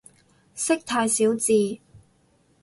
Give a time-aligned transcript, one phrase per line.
[0.55, 1.79] 識太少字